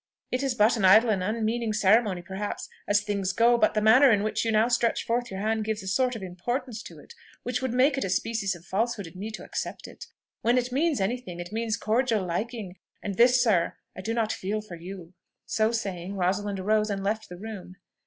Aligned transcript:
It 0.31 0.41
is 0.41 0.55
but 0.55 0.77
an 0.77 0.83
idle 0.85 1.11
and 1.11 1.21
unmeaning 1.21 1.73
ceremony 1.73 2.23
perhaps, 2.23 2.67
as 2.87 3.01
things 3.01 3.31
go; 3.33 3.55
but 3.55 3.75
the 3.75 3.83
manner 3.83 4.09
in 4.09 4.23
which 4.23 4.43
you 4.43 4.51
now 4.51 4.67
stretch 4.67 5.05
forth 5.05 5.29
your 5.29 5.39
hand 5.39 5.63
gives 5.63 5.83
a 5.83 5.87
sort 5.87 6.15
of 6.15 6.23
importance 6.23 6.81
to 6.81 6.97
it 6.97 7.13
which 7.43 7.61
would 7.61 7.71
make 7.71 7.99
it 7.99 8.03
a 8.03 8.09
species 8.09 8.55
of 8.55 8.65
falsehood 8.65 9.05
in 9.05 9.19
me 9.19 9.29
to 9.29 9.43
accept 9.43 9.87
it. 9.87 10.07
When 10.41 10.57
it 10.57 10.71
means 10.71 10.99
any 10.99 11.17
thing, 11.21 11.39
it 11.39 11.51
means 11.51 11.77
cordial 11.77 12.25
liking; 12.25 12.79
and 13.03 13.13
this, 13.15 13.43
sir, 13.43 13.75
I 13.95 14.01
do 14.01 14.15
not 14.15 14.33
feel 14.33 14.59
for 14.59 14.73
you." 14.73 15.13
So 15.45 15.71
saying, 15.71 16.15
Rosalind 16.15 16.59
arose 16.59 16.89
and 16.89 17.03
left 17.03 17.29
the 17.29 17.37
room. 17.37 17.75